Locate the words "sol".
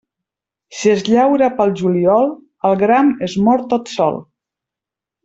3.97-4.19